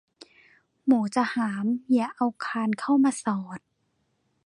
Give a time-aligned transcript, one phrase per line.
[0.85, 3.59] หมูจะหามอย่าเอาคานเข้ามาสอด